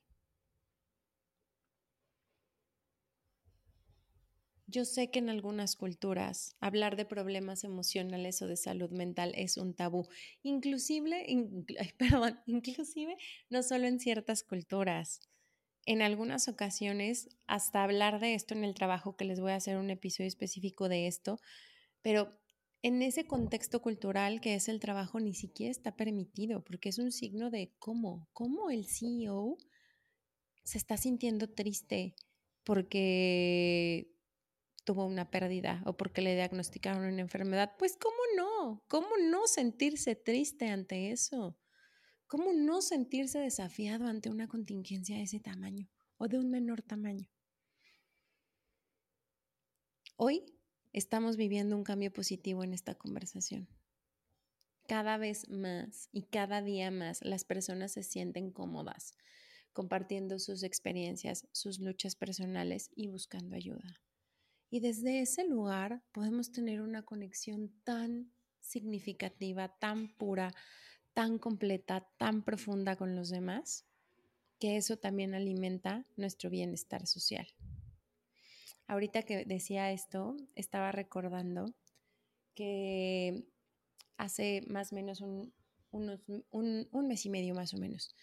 Yo 4.67 4.85
sé 4.85 5.13
que 5.13 5.21
en 5.21 5.29
algunas 5.31 5.77
culturas 5.77 6.57
hablar 6.59 6.97
de 6.97 7.05
problemas 7.05 7.63
emocionales 7.63 8.43
o 8.43 8.49
de 8.49 8.57
salud 8.57 8.91
mental 8.91 9.33
es 9.37 9.57
un 9.57 9.73
tabú, 9.73 10.09
inclusive, 10.43 11.25
perdón, 11.97 12.41
inclusive 12.47 13.17
no 13.51 13.63
solo 13.63 13.87
en 13.87 14.01
ciertas 14.01 14.43
culturas. 14.43 15.21
En 15.87 16.03
algunas 16.03 16.49
ocasiones, 16.49 17.29
hasta 17.47 17.85
hablar 17.85 18.19
de 18.19 18.35
esto 18.35 18.55
en 18.55 18.65
el 18.65 18.75
trabajo, 18.75 19.17
que 19.17 19.25
les 19.25 19.39
voy 19.39 19.53
a 19.53 19.57
hacer 19.57 19.77
un 19.77 19.91
episodio 19.91 20.27
específico 20.27 20.89
de 20.89 21.07
esto, 21.07 21.39
pero 22.03 22.33
en 22.85 23.01
ese 23.01 23.27
contexto 23.27 23.81
cultural 23.81 24.43
que 24.43 24.55
es 24.55 24.69
el 24.69 24.79
trabajo 24.79 25.19
ni 25.19 25.33
siquiera 25.33 25.71
está 25.71 25.97
permitido, 25.97 26.63
porque 26.63 26.91
es 26.91 26.99
un 26.99 27.13
signo 27.13 27.51
de 27.51 27.73
cómo, 27.79 28.29
cómo 28.35 28.69
el 28.69 28.85
CEO 28.85 29.57
se 30.65 30.77
está 30.77 30.99
sintiendo 30.99 31.49
triste 31.49 32.15
porque 32.63 34.13
tuvo 34.85 35.07
una 35.07 35.31
pérdida 35.31 35.83
o 35.87 35.97
porque 35.97 36.21
le 36.21 36.35
diagnosticaron 36.35 37.11
una 37.11 37.23
enfermedad. 37.23 37.75
Pues 37.79 37.97
¿cómo 37.97 38.19
no? 38.37 38.85
¿Cómo 38.87 39.17
no 39.31 39.47
sentirse 39.47 40.15
triste 40.15 40.69
ante 40.69 41.11
eso? 41.11 41.57
¿Cómo 42.27 42.53
no 42.53 42.83
sentirse 42.83 43.39
desafiado 43.39 44.07
ante 44.07 44.29
una 44.29 44.47
contingencia 44.47 45.17
de 45.17 45.23
ese 45.23 45.41
tamaño 45.41 45.89
o 46.19 46.29
de 46.29 46.39
un 46.39 46.51
menor 46.51 46.83
tamaño? 46.83 47.31
Hoy 50.17 50.54
estamos 50.95 51.37
viviendo 51.37 51.77
un 51.77 51.85
cambio 51.85 52.11
positivo 52.11 52.65
en 52.65 52.73
esta 52.73 52.95
conversación. 52.95 53.69
Cada 54.89 55.19
vez 55.19 55.51
más 55.51 56.09
y 56.13 56.23
cada 56.23 56.63
día 56.63 56.91
más 56.91 57.23
las 57.23 57.45
personas 57.45 57.93
se 57.93 58.03
sienten 58.03 58.51
cómodas 58.51 59.15
compartiendo 59.75 60.39
sus 60.39 60.63
experiencias, 60.63 61.47
sus 61.53 61.81
luchas 61.81 62.15
personales 62.15 62.91
y 62.95 63.09
buscando 63.09 63.57
ayuda. 63.57 64.01
Y 64.71 64.81
desde 64.81 65.21
ese 65.21 65.47
lugar 65.47 66.03
podemos 66.13 66.51
tener 66.51 66.81
una 66.81 67.03
conexión 67.03 67.71
tan 67.85 68.33
significativa, 68.61 69.69
tan 69.69 70.15
pura, 70.17 70.55
tan 71.13 71.39
completa, 71.39 72.09
tan 72.17 72.43
profunda 72.43 72.97
con 72.97 73.15
los 73.15 73.29
demás, 73.29 73.85
que 74.59 74.77
eso 74.77 74.97
también 74.97 75.35
alimenta 75.35 76.07
nuestro 76.17 76.49
bienestar 76.51 77.07
social. 77.07 77.47
Ahorita 78.87 79.23
que 79.23 79.45
decía 79.45 79.93
esto, 79.93 80.37
estaba 80.55 80.93
recordando 80.93 81.75
que 82.55 83.45
hace 84.17 84.63
más 84.69 84.93
o 84.93 84.97
menos 84.97 85.21
un, 85.21 85.53
mes 87.09 87.27
y 87.27 87.31
medio 87.31 87.55
más 87.55 87.75
o 87.75 87.79
menos, 87.79 88.15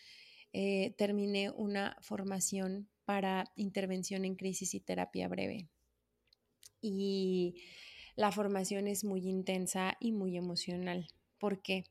eh, 0.53 0.93
terminé 0.97 1.49
una 1.49 1.97
formación 2.01 2.89
para 3.05 3.45
intervención 3.55 4.25
en 4.25 4.35
crisis 4.35 4.73
y 4.73 4.79
terapia 4.79 5.27
breve 5.27 5.69
y 6.81 7.55
la 8.15 8.31
formación 8.31 8.87
es 8.87 9.03
muy 9.03 9.27
intensa 9.27 9.95
y 9.99 10.11
muy 10.11 10.35
emocional. 10.35 11.07
¿Por 11.37 11.61
qué? 11.61 11.85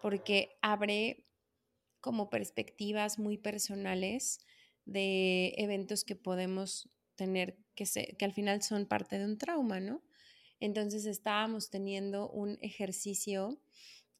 Porque 0.00 0.56
abre 0.62 1.24
como 2.00 2.30
perspectivas 2.30 3.18
muy 3.18 3.38
personales 3.38 4.40
de 4.84 5.54
eventos 5.58 6.04
que 6.04 6.16
podemos 6.16 6.88
tener 7.22 7.56
que, 7.76 7.84
que 8.18 8.24
al 8.24 8.32
final 8.32 8.62
son 8.62 8.86
parte 8.86 9.18
de 9.18 9.24
un 9.24 9.38
trauma, 9.38 9.78
¿no? 9.78 10.02
Entonces 10.58 11.06
estábamos 11.06 11.70
teniendo 11.70 12.28
un 12.30 12.58
ejercicio 12.60 13.60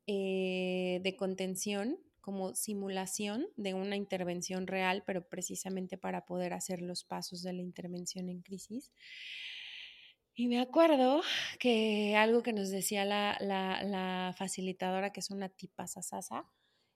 eh, 0.06 1.00
de 1.02 1.16
contención 1.16 1.98
como 2.20 2.54
simulación 2.54 3.46
de 3.56 3.74
una 3.74 3.96
intervención 3.96 4.66
real, 4.66 5.02
pero 5.06 5.28
precisamente 5.28 5.98
para 5.98 6.24
poder 6.24 6.52
hacer 6.52 6.80
los 6.80 7.04
pasos 7.04 7.42
de 7.42 7.52
la 7.52 7.62
intervención 7.62 8.28
en 8.28 8.42
crisis. 8.42 8.92
Y 10.34 10.48
me 10.48 10.60
acuerdo 10.60 11.22
que 11.58 12.16
algo 12.16 12.42
que 12.42 12.52
nos 12.52 12.70
decía 12.70 13.04
la, 13.04 14.34
facilitadora, 14.36 15.12
que 15.12 15.20
es 15.20 15.30
una 15.30 15.48
tipa 15.48 15.86
sasasa, 15.86 16.48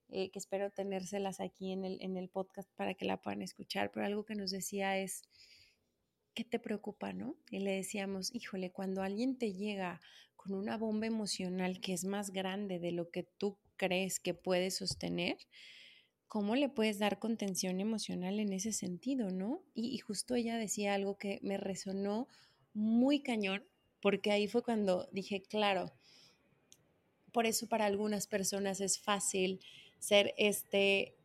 eh, 0.09 0.31
que 0.31 0.39
espero 0.39 0.71
tenérselas 0.71 1.41
aquí 1.41 1.73
en 1.73 1.85
el, 1.85 1.99
en 2.01 2.17
el 2.17 2.29
podcast 2.29 2.69
para 2.77 2.95
que 2.95 3.05
la 3.05 3.21
puedan 3.21 3.43
escuchar, 3.43 3.91
pero 3.93 4.07
algo 4.07 4.25
que 4.25 4.37
nos 4.37 4.51
decía 4.51 4.99
es, 4.99 5.23
¿qué 6.37 6.45
te 6.45 6.61
preocupa, 6.61 7.15
no? 7.15 7.35
Y 7.51 7.61
le 7.61 7.73
decíamos, 7.73 8.33
híjole, 8.33 8.71
cuando 8.71 9.03
alguien 9.03 9.39
te 9.39 9.55
llega 9.55 10.03
con 10.37 10.53
una 10.53 10.77
bomba 10.77 11.07
emocional 11.07 11.81
que 11.81 11.95
es 11.95 12.05
más 12.05 12.31
grande 12.31 12.79
de 12.79 12.93
lo 12.93 13.11
que 13.11 13.25
tú 13.25 13.57
crees 13.77 14.21
que 14.21 14.35
puedes 14.35 14.77
sostener, 14.77 15.39
¿cómo 16.29 16.55
le 16.55 16.69
puedes 16.69 16.99
dar 16.99 17.19
contención 17.19 17.81
emocional 17.81 18.39
en 18.39 18.53
ese 18.53 18.73
sentido, 18.73 19.31
no? 19.31 19.63
Y, 19.75 19.89
y 19.89 19.99
justo 19.99 20.35
ella 20.35 20.59
decía 20.59 20.93
algo 20.93 21.17
que 21.17 21.41
me 21.43 21.57
resonó 21.57 22.29
muy 22.75 23.21
cañón, 23.21 23.65
porque 24.03 24.31
ahí 24.31 24.47
fue 24.47 24.63
cuando 24.63 25.09
dije, 25.13 25.43
claro, 25.43 25.91
por 27.33 27.47
eso 27.47 27.67
para 27.67 27.87
algunas 27.87 28.27
personas 28.27 28.83
es 28.83 28.99
fácil 28.99 29.61
ser 29.99 30.35
este, 30.37 31.17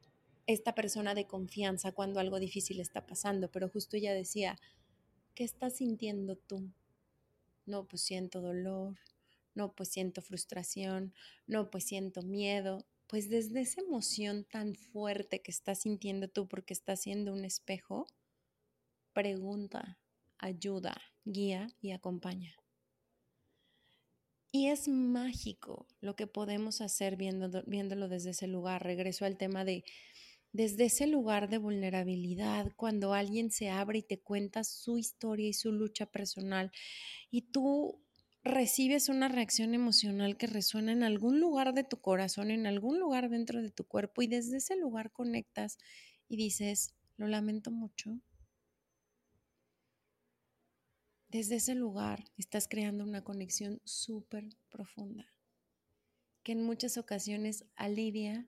esta 0.48 0.74
persona 0.74 1.16
de 1.16 1.28
confianza 1.28 1.92
cuando 1.92 2.22
algo 2.22 2.40
difícil 2.40 2.80
está 2.80 3.06
pasando, 3.06 3.52
pero 3.52 3.68
justo 3.68 3.98
ella 3.98 4.14
decía, 4.14 4.58
¿qué 5.36 5.44
estás 5.44 5.78
sintiendo 5.78 6.36
tú? 6.36 6.72
No, 7.66 7.88
pues 7.88 8.02
siento 8.02 8.42
dolor, 8.42 8.98
no, 9.54 9.74
pues 9.74 9.90
siento 9.90 10.22
frustración, 10.22 11.14
no, 11.48 11.70
pues 11.70 11.86
siento 11.86 12.22
miedo. 12.22 12.86
Pues 13.08 13.30
desde 13.30 13.62
esa 13.62 13.82
emoción 13.82 14.46
tan 14.46 14.76
fuerte 14.76 15.42
que 15.42 15.52
estás 15.52 15.80
sintiendo 15.82 16.30
tú 16.30 16.48
porque 16.48 16.74
estás 16.74 17.02
siendo 17.02 17.34
un 17.34 17.44
espejo, 17.44 18.08
pregunta, 19.14 20.00
ayuda, 20.38 20.96
guía 21.26 21.68
y 21.82 21.92
acompaña. 21.92 22.56
Y 24.54 24.68
es 24.68 24.88
mágico 24.88 25.88
lo 26.02 26.16
que 26.16 26.28
podemos 26.28 26.82
hacer 26.82 27.16
viéndolo 27.16 28.08
desde 28.10 28.32
ese 28.32 28.48
lugar. 28.48 28.84
Regreso 28.84 29.24
al 29.26 29.38
tema 29.38 29.64
de, 29.64 29.86
desde 30.54 30.86
ese 30.86 31.08
lugar 31.08 31.50
de 31.50 31.58
vulnerabilidad, 31.58 32.72
cuando 32.76 33.14
alguien 33.14 33.52
se 33.52 33.70
abre 33.70 34.00
y 34.00 34.04
te 34.04 34.20
cuenta 34.20 34.64
su 34.64 34.98
historia 34.98 35.48
y 35.48 35.54
su 35.54 35.72
lucha 35.72 36.06
personal 36.06 36.72
y 37.30 37.44
tú 37.44 38.02
recibes 38.44 39.10
una 39.10 39.28
reacción 39.28 39.74
emocional 39.74 40.36
que 40.38 40.48
resuena 40.48 40.92
en 40.92 41.04
algún 41.04 41.40
lugar 41.40 41.74
de 41.74 41.84
tu 41.84 42.02
corazón, 42.02 42.52
en 42.52 42.66
algún 42.66 43.00
lugar 43.00 43.30
dentro 43.30 43.62
de 43.62 43.70
tu 43.70 43.86
cuerpo 43.86 44.22
y 44.22 44.28
desde 44.28 44.58
ese 44.58 44.76
lugar 44.76 45.12
conectas 45.12 45.78
y 46.28 46.38
dices, 46.38 46.96
lo 47.18 47.28
lamento 47.28 47.72
mucho, 47.72 48.20
desde 51.30 51.56
ese 51.56 51.76
lugar 51.76 52.26
estás 52.38 52.68
creando 52.68 53.04
una 53.04 53.24
conexión 53.24 53.80
súper 53.86 54.50
profunda 54.70 55.28
que 56.44 56.54
en 56.54 56.64
muchas 56.64 56.98
ocasiones 56.98 57.66
alivia 57.76 58.48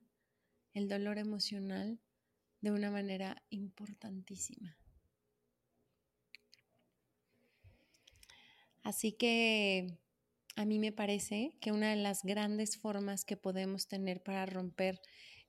el 0.74 0.88
dolor 0.88 1.18
emocional 1.18 1.98
de 2.60 2.70
una 2.70 2.90
manera 2.90 3.42
importantísima. 3.50 4.76
Así 8.82 9.12
que 9.12 9.98
a 10.56 10.64
mí 10.66 10.78
me 10.78 10.92
parece 10.92 11.56
que 11.60 11.72
una 11.72 11.90
de 11.90 11.96
las 11.96 12.22
grandes 12.22 12.76
formas 12.76 13.24
que 13.24 13.36
podemos 13.36 13.88
tener 13.88 14.22
para 14.22 14.44
romper 14.46 15.00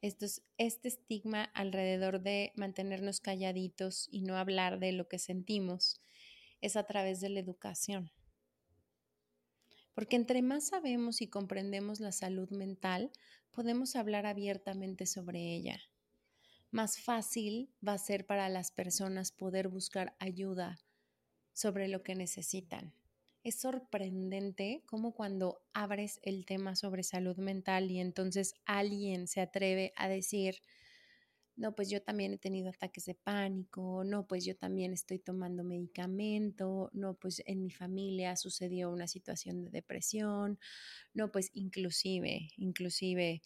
estos, 0.01 0.41
este 0.57 0.87
estigma 0.87 1.43
alrededor 1.53 2.21
de 2.21 2.53
mantenernos 2.55 3.19
calladitos 3.19 4.07
y 4.11 4.21
no 4.21 4.37
hablar 4.37 4.79
de 4.79 4.93
lo 4.93 5.07
que 5.07 5.19
sentimos 5.19 6.01
es 6.61 6.75
a 6.75 6.85
través 6.85 7.19
de 7.19 7.29
la 7.29 7.39
educación. 7.39 8.11
Porque 9.95 10.17
entre 10.17 10.43
más 10.43 10.67
sabemos 10.67 11.21
y 11.21 11.27
comprendemos 11.27 11.99
la 11.99 12.11
salud 12.11 12.51
mental, 12.51 13.11
podemos 13.49 13.95
hablar 13.95 14.27
abiertamente 14.27 15.07
sobre 15.07 15.55
ella. 15.55 15.81
Más 16.69 16.99
fácil 16.99 17.73
va 17.85 17.93
a 17.93 17.97
ser 17.97 18.27
para 18.27 18.49
las 18.49 18.71
personas 18.71 19.31
poder 19.31 19.69
buscar 19.69 20.15
ayuda 20.19 20.77
sobre 21.53 21.87
lo 21.87 22.03
que 22.03 22.15
necesitan. 22.15 22.93
Es 23.43 23.55
sorprendente 23.61 24.83
cómo 24.85 25.13
cuando 25.13 25.61
abres 25.73 26.19
el 26.23 26.45
tema 26.45 26.75
sobre 26.75 27.03
salud 27.03 27.37
mental 27.37 27.89
y 27.91 27.99
entonces 27.99 28.55
alguien 28.65 29.27
se 29.27 29.39
atreve 29.39 29.93
a 29.95 30.09
decir, 30.09 30.55
no, 31.57 31.73
pues 31.75 31.89
yo 31.89 32.01
también 32.01 32.33
he 32.33 32.37
tenido 32.37 32.69
ataques 32.69 33.05
de 33.05 33.15
pánico, 33.15 34.03
no, 34.03 34.27
pues 34.27 34.45
yo 34.45 34.55
también 34.57 34.93
estoy 34.93 35.19
tomando 35.19 35.63
medicamento, 35.63 36.89
no, 36.93 37.15
pues 37.15 37.41
en 37.45 37.61
mi 37.61 37.71
familia 37.71 38.35
sucedió 38.35 38.91
una 38.91 39.07
situación 39.07 39.63
de 39.63 39.69
depresión, 39.69 40.59
no, 41.13 41.31
pues 41.31 41.51
inclusive, 41.53 42.49
inclusive, 42.57 43.41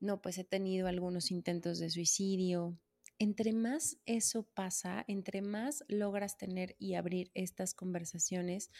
no, 0.00 0.22
pues 0.22 0.38
he 0.38 0.44
tenido 0.44 0.88
algunos 0.88 1.30
intentos 1.30 1.78
de 1.78 1.90
suicidio. 1.90 2.78
Entre 3.18 3.52
más 3.52 3.98
eso 4.06 4.44
pasa, 4.54 5.04
entre 5.08 5.40
más 5.42 5.84
logras 5.88 6.36
tener 6.36 6.76
y 6.78 6.94
abrir 6.94 7.30
estas 7.34 7.74
conversaciones, 7.74 8.70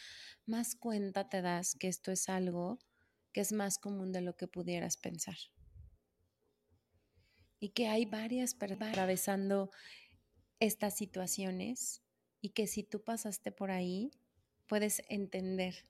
más 0.45 0.75
cuenta 0.75 1.29
te 1.29 1.41
das 1.41 1.75
que 1.75 1.87
esto 1.87 2.11
es 2.11 2.29
algo 2.29 2.79
que 3.31 3.41
es 3.41 3.53
más 3.53 3.77
común 3.79 4.11
de 4.11 4.21
lo 4.21 4.35
que 4.35 4.47
pudieras 4.47 4.97
pensar 4.97 5.37
y 7.65 7.69
que 7.69 7.87
hay 7.87 8.05
varias 8.05 8.53
personas 8.53 8.89
atravesando 8.89 9.71
estas 10.59 10.95
situaciones 10.95 12.03
y 12.39 12.49
que 12.49 12.67
si 12.67 12.83
tú 12.83 13.03
pasaste 13.03 13.51
por 13.51 13.71
ahí, 13.71 14.11
puedes 14.67 15.01
entender 15.09 15.83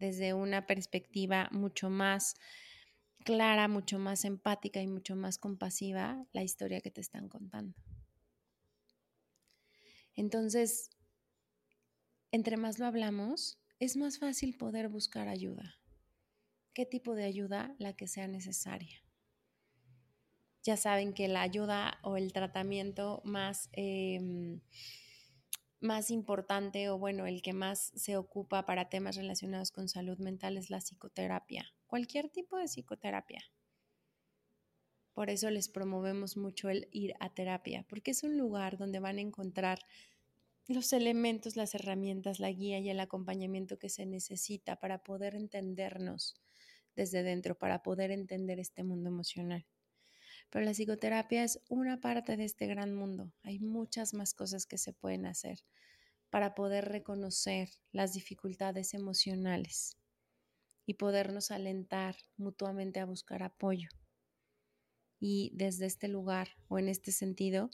desde 0.00 0.34
una 0.34 0.66
perspectiva 0.66 1.48
mucho 1.52 1.90
más 1.90 2.34
clara, 3.24 3.68
mucho 3.68 4.00
más 4.00 4.24
empática 4.24 4.82
y 4.82 4.88
mucho 4.88 5.14
más 5.14 5.38
compasiva 5.38 6.26
la 6.32 6.42
historia 6.42 6.80
que 6.80 6.90
te 6.90 7.00
están 7.00 7.28
contando. 7.28 7.78
Entonces, 10.16 10.90
entre 12.32 12.56
más 12.56 12.80
lo 12.80 12.86
hablamos, 12.86 13.60
es 13.78 13.96
más 13.96 14.18
fácil 14.18 14.56
poder 14.56 14.88
buscar 14.88 15.28
ayuda. 15.28 15.76
¿Qué 16.74 16.84
tipo 16.84 17.14
de 17.14 17.22
ayuda? 17.22 17.76
La 17.78 17.92
que 17.92 18.08
sea 18.08 18.26
necesaria 18.26 19.04
ya 20.62 20.76
saben 20.76 21.12
que 21.12 21.28
la 21.28 21.42
ayuda 21.42 21.98
o 22.02 22.16
el 22.16 22.32
tratamiento 22.32 23.20
más, 23.24 23.68
em, 23.72 24.60
más 25.80 26.10
importante 26.10 26.88
o 26.88 26.98
bueno, 26.98 27.26
el 27.26 27.42
que 27.42 27.52
más 27.52 27.92
se 27.96 28.16
ocupa 28.16 28.64
para 28.64 28.88
temas 28.88 29.16
relacionados 29.16 29.72
con 29.72 29.88
salud 29.88 30.18
mental 30.18 30.56
es 30.56 30.70
la 30.70 30.78
psicoterapia, 30.78 31.66
cualquier 31.86 32.28
tipo 32.28 32.56
de 32.56 32.68
psicoterapia. 32.68 33.42
Por 35.12 35.28
eso 35.28 35.50
les 35.50 35.68
promovemos 35.68 36.36
mucho 36.36 36.70
el 36.70 36.88
ir 36.90 37.14
a 37.20 37.34
terapia, 37.34 37.84
porque 37.88 38.12
es 38.12 38.22
un 38.22 38.38
lugar 38.38 38.78
donde 38.78 39.00
van 39.00 39.18
a 39.18 39.20
encontrar 39.20 39.80
los 40.68 40.92
elementos, 40.92 41.56
las 41.56 41.74
herramientas, 41.74 42.38
la 42.38 42.50
guía 42.50 42.78
y 42.78 42.88
el 42.88 43.00
acompañamiento 43.00 43.78
que 43.78 43.88
se 43.88 44.06
necesita 44.06 44.76
para 44.76 45.02
poder 45.02 45.34
entendernos 45.34 46.34
desde 46.94 47.22
dentro, 47.22 47.58
para 47.58 47.82
poder 47.82 48.10
entender 48.10 48.60
este 48.60 48.84
mundo 48.84 49.08
emocional. 49.08 49.66
Pero 50.52 50.66
la 50.66 50.74
psicoterapia 50.74 51.44
es 51.44 51.62
una 51.70 52.02
parte 52.02 52.36
de 52.36 52.44
este 52.44 52.66
gran 52.66 52.92
mundo. 52.92 53.32
Hay 53.42 53.58
muchas 53.58 54.12
más 54.12 54.34
cosas 54.34 54.66
que 54.66 54.76
se 54.76 54.92
pueden 54.92 55.24
hacer 55.24 55.64
para 56.28 56.54
poder 56.54 56.90
reconocer 56.90 57.70
las 57.90 58.12
dificultades 58.12 58.92
emocionales 58.92 59.96
y 60.84 60.94
podernos 60.94 61.50
alentar 61.50 62.16
mutuamente 62.36 63.00
a 63.00 63.06
buscar 63.06 63.42
apoyo. 63.42 63.88
Y 65.18 65.52
desde 65.54 65.86
este 65.86 66.06
lugar 66.06 66.48
o 66.68 66.78
en 66.78 66.90
este 66.90 67.12
sentido, 67.12 67.70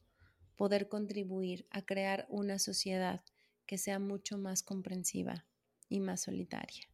poder 0.55 0.88
contribuir 0.88 1.67
a 1.71 1.83
crear 1.83 2.27
una 2.29 2.61
sociedad 2.61 3.25
que 3.67 3.77
sea 3.77 3.99
mucho 3.99 4.38
más 4.38 4.62
comprensiva 4.62 5.47
y 5.88 5.99
más 5.99 6.21
solitaria. 6.21 6.88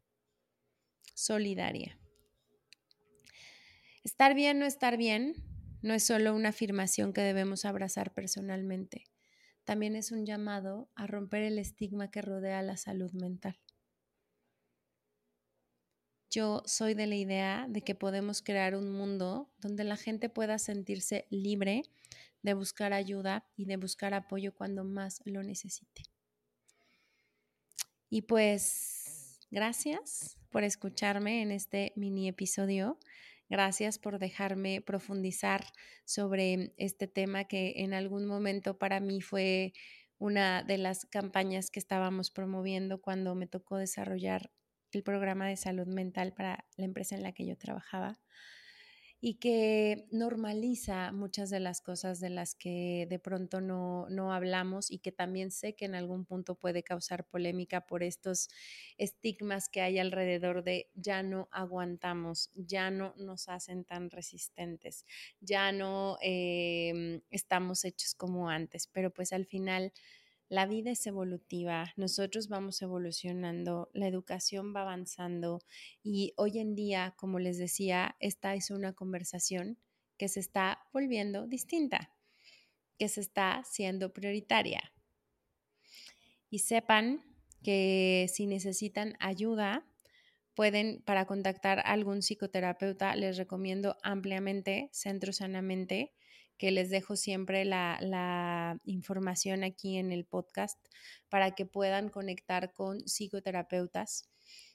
Solidaria. 1.15 1.99
Estar 4.03 4.35
bien, 4.35 4.59
no 4.59 4.65
estar 4.65 4.97
bien, 4.97 5.35
no 5.85 5.93
es 5.93 6.07
solo 6.07 6.35
una 6.35 6.49
afirmación 6.49 7.13
que 7.13 7.21
debemos 7.21 7.67
abrazar 7.67 8.15
personalmente, 8.15 9.05
también 9.65 9.97
es 9.97 10.13
un 10.13 10.25
llamado 10.25 10.89
a 10.95 11.07
romper 11.07 11.43
el 11.43 11.59
estigma 11.59 12.11
que 12.11 12.23
rodea 12.23 12.63
la 12.63 12.79
salud 12.79 13.13
mental. 13.13 13.61
Yo 16.31 16.63
soy 16.65 16.95
de 16.95 17.07
la 17.07 17.17
idea 17.17 17.67
de 17.69 17.83
que 17.83 17.95
podemos 17.95 18.41
crear 18.41 18.75
un 18.75 18.93
mundo 18.93 19.53
donde 19.59 19.85
la 19.85 19.99
gente 19.99 20.31
pueda 20.31 20.59
sentirse 20.59 21.27
libre 21.29 21.83
de 22.41 22.55
buscar 22.55 22.95
ayuda 22.95 23.47
y 23.55 23.67
de 23.67 23.77
buscar 23.77 24.15
apoyo 24.15 24.55
cuando 24.55 24.85
más 24.85 25.21
lo 25.27 25.43
necesite. 25.43 26.03
Y 28.09 28.23
pues 28.23 29.39
gracias 29.51 30.39
por 30.49 30.65
escucharme 30.65 31.43
en 31.43 31.53
este 31.53 31.93
mini 31.95 32.27
episodio. 32.27 32.99
Gracias 33.55 34.01
por 34.01 34.19
dejarme 34.19 34.81
profundizar 34.81 35.65
sobre 36.05 36.75
este 36.77 37.07
tema 37.07 37.45
que 37.45 37.75
en 37.77 37.95
algún 37.95 38.27
momento 38.27 38.79
para 38.79 38.99
mí 38.99 39.21
fue 39.21 39.75
una 40.19 40.65
de 40.65 40.77
las 40.77 41.07
campañas 41.07 41.71
que 41.71 41.79
estábamos 41.79 42.33
promoviendo 42.33 43.01
cuando 43.01 43.37
me 43.37 43.47
tocó 43.47 43.77
desarrollar 43.77 44.51
el 44.91 45.05
programa 45.05 45.47
de 45.47 45.57
salud 45.57 45.87
mental 45.87 46.33
para 46.33 46.67
la 46.77 46.85
empresa 46.85 47.15
en 47.15 47.23
la 47.23 47.31
que 47.31 47.47
yo 47.47 47.57
trabajaba 47.57 48.19
y 49.27 49.37
que 49.37 50.07
normaliza 50.11 51.11
muchas 51.11 51.49
de 51.49 51.59
las 51.59 51.81
cosas 51.81 52.21
de 52.21 52.29
las 52.29 52.55
que 52.55 53.07
de 53.09 53.19
pronto 53.19 53.63
no, 53.63 54.07
no, 54.11 54.35
hablamos 54.35 54.91
y 54.91 54.99
que 54.99 55.13
también 55.13 55.51
sé 55.51 55.75
que 55.75 55.87
en 55.87 55.95
algún 55.95 56.27
punto 56.27 56.57
puede 56.57 56.83
causar 56.83 57.27
polémica 57.27 57.87
por 57.87 58.03
estos 58.03 58.51
estigmas 58.99 59.71
que 59.71 59.81
hay 59.81 59.99
alrededor 59.99 60.63
de 60.63 60.91
ya 60.95 61.23
no 61.23 61.49
aguantamos, 61.53 62.51
ya 62.55 62.91
no 62.91 63.15
nos 63.17 63.49
hacen 63.49 63.85
tan 63.85 64.11
resistentes, 64.11 65.07
ya 65.41 65.73
no 65.73 66.19
eh, 66.21 67.23
estamos 67.31 67.87
hechos 67.87 68.15
como 68.15 68.51
antes, 68.51 68.89
pero 68.89 69.11
pues 69.11 69.33
al 69.33 69.47
final 69.47 69.95
la 70.49 70.67
vida 70.67 70.91
es 70.91 71.07
evolutiva, 71.07 71.93
nosotros 71.97 72.49
vamos 72.49 72.81
evolucionando, 72.83 73.91
la 73.95 74.07
educación 74.07 74.75
va 74.75 74.83
avanzando 74.83 75.61
y 76.03 76.35
hoy 76.37 76.59
en 76.59 76.75
día, 76.75 77.15
como 77.17 77.39
les 77.39 77.59
decía, 77.59 78.17
esta 78.21 78.55
es 78.55 78.71
una 78.71 78.93
conversación 78.93 79.79
que 80.19 80.29
se 80.29 80.41
está 80.41 80.85
volviendo 80.93 81.47
distinta, 81.47 82.13
que 82.99 83.09
se 83.09 83.21
está 83.21 83.63
siendo 83.65 84.13
prioritaria. 84.13 84.93
Y 86.51 86.61
sepan 86.61 87.25
que 87.63 88.27
si 88.33 88.47
necesitan 88.47 89.17
ayuda, 89.19 89.85
pueden, 90.55 91.03
para 91.05 91.25
contactar 91.27 91.81
a 91.81 91.93
algún 91.93 92.21
psicoterapeuta, 92.23 93.17
les 93.17 93.37
recomiendo 93.37 93.97
ampliamente 94.03 94.89
Centro 94.93 95.33
Sanamente 95.33 96.13
que 96.59 96.71
les 96.71 96.91
dejo 96.91 97.17
siempre 97.17 97.65
la, 97.65 98.79
información 98.85 99.65
aquí 99.65 99.97
en 99.97 100.13
el 100.13 100.25
podcast 100.25 100.79
para 101.29 101.53
que 101.53 101.67
puedan 101.67 102.09
conectar 102.09 102.73
con 102.73 103.01
psicoterapeutas 103.07 104.29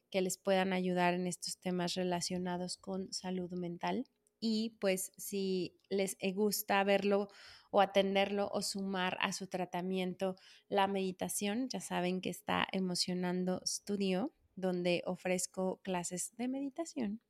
que 0.10 0.22
les 0.22 0.38
puedan 0.38 0.74
ayudar 0.74 1.14
en 1.14 1.28
estos 1.28 1.60
temas 1.60 1.94
relacionados 1.94 2.78
con 2.78 3.12
salud 3.14 3.52
mental. 3.52 4.08
Y 4.40 4.76
pues 4.80 5.12
si 5.18 5.76
les 5.90 6.18
gusta 6.34 6.84
verlo 6.84 7.28
o 7.72 7.82
atenderlo 7.82 8.50
o 8.52 8.62
sumar 8.62 9.18
a 9.22 9.34
su 9.34 9.48
tratamiento 9.48 10.36
la 10.68 10.88
meditación, 10.88 11.70
ya 11.70 11.82
saben 11.82 12.22
que 12.22 12.30
está 12.30 12.68
Emocionando 12.72 13.62
Studio, 13.66 14.34
donde 14.56 15.04
ofrezco 15.06 15.80
clases 15.84 16.36
de 16.38 16.48
meditación 16.48 17.22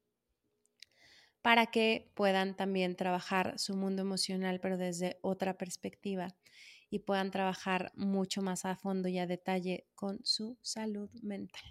para 1.42 1.68
que 1.68 2.12
puedan 2.16 2.56
también 2.56 2.96
trabajar 2.96 3.58
su 3.58 3.76
mundo 3.76 4.02
emocional, 4.02 4.60
pero 4.60 4.78
desde 4.78 5.18
otra 5.22 5.58
perspectiva 5.58 6.36
y 6.90 7.00
puedan 7.00 7.32
trabajar 7.32 7.92
mucho 7.96 8.42
más 8.42 8.66
a 8.66 8.76
fondo 8.76 9.08
y 9.10 9.20
a 9.20 9.28
detalle 9.28 9.88
con 9.96 10.20
su 10.24 10.58
salud 10.62 11.10
mental. 11.22 11.64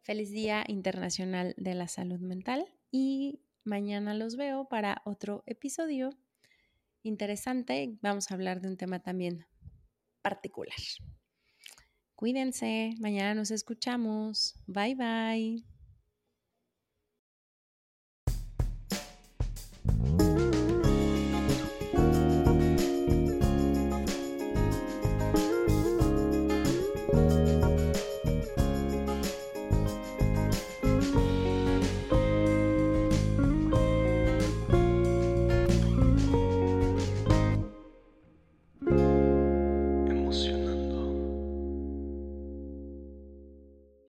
Feliz 0.00 0.30
Día 0.30 0.64
Internacional 0.66 1.54
de 1.56 1.74
la 1.74 1.86
Salud 1.86 2.20
Mental 2.20 2.64
y 2.90 3.42
mañana 3.64 4.14
los 4.14 4.36
veo 4.36 4.68
para 4.68 5.02
otro 5.04 5.42
episodio 5.46 6.10
interesante. 7.02 7.96
Vamos 8.02 8.30
a 8.30 8.34
hablar 8.34 8.60
de 8.60 8.68
un 8.68 8.76
tema 8.76 9.00
también 9.00 9.46
particular. 10.22 10.76
Cuídense, 12.14 12.94
mañana 12.98 13.34
nos 13.34 13.50
escuchamos. 13.50 14.54
Bye 14.66 14.94
bye. 14.94 15.69